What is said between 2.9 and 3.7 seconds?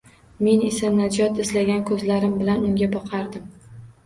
boqardim